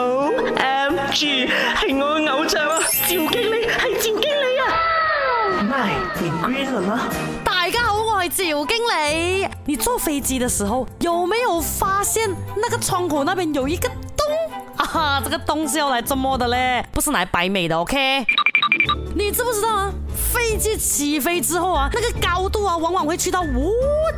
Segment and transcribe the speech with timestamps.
[0.00, 2.78] O M G，系我嘅偶像啊！
[2.88, 7.08] 赵经理系赵经理啊！My Green 啦！
[7.42, 9.48] 大家好，我系赵经理。
[9.66, 14.24] 你坐飞机的时候有没有发现那个窗口那边有一个洞？
[14.76, 16.86] 啊哈，这个洞是要来怎么的嘞？
[16.92, 18.24] 不是来摆美，的 OK？
[19.16, 19.92] 你知不知道啊？
[20.32, 23.70] 飞机起飞之后啊，那个高度啊，往往会去到五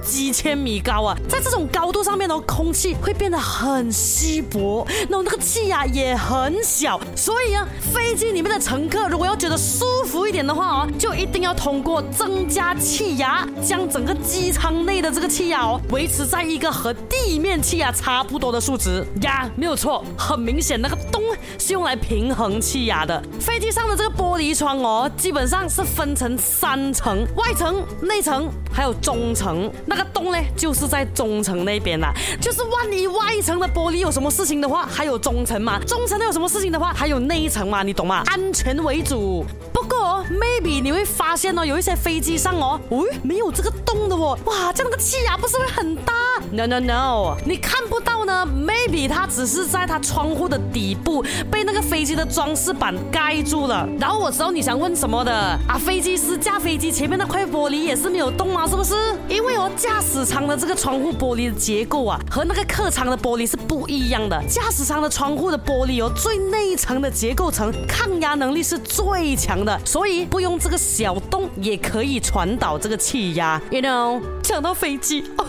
[0.02, 19.04] 几千米高啊，在这种高度上面呢，空气会变得很稀薄，那那个气压也很小，所以啊，飞机里面的乘客如果要觉得舒服一点的话哦，就一定要通过增加气压，将整个机舱内的这个气压哦，维持在一个和地面气压差不多的数值。
[19.22, 21.22] 呀，没有错，很明显那个洞
[21.58, 23.22] 是用来平衡气压的。
[23.38, 25.82] 飞机上的这个玻璃窗哦，基本上是。
[25.90, 32.12] 分成三层，外层、内层还有中层，那个洞呢就是在中层那边啦。
[32.40, 38.22] 就是万一外层的玻璃有什么事情的话，还有中层嘛；中层那有什么事情的话，还有内层嘛，你懂吗？
[38.26, 39.44] 安全为主。
[39.72, 46.12] 不过 maybe 你会发现哦，有一些飞机上哦，喂，没有这个洞的哦，哇，这样个气压不是会很大
[46.52, 53.88] ？No no no，你看不到呢，maybe 它只是在它窗户的底部被那个飞机的装饰板盖住了。
[53.98, 55.79] 然后我知道你想问什么的，啊。
[55.80, 58.94] 飞机师驾飞机，前面那块玻璃也是没有动啊，是不是？
[59.28, 64.38] 因为哦，驾驶舱的这个窗户玻璃的结构啊，和那个客舱的玻璃是不一样的。
[64.46, 73.60] 驾驶舱的窗户的玻璃哦，最内层的结构层抗压能力是最强的，所以不用这个小洞也可以传导这个气压。
[73.70, 75.46] You know，讲到飞机哦，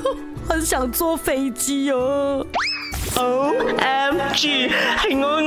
[0.48, 2.46] 很想坐飞机哦。
[3.18, 4.70] O M G，
[5.04, 5.41] 给我。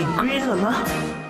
[0.00, 1.23] 你归了么？